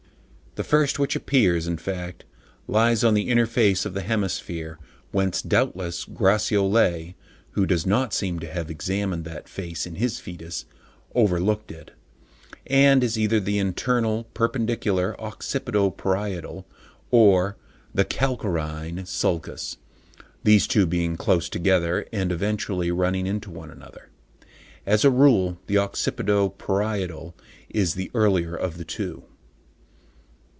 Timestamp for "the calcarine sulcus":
17.95-19.77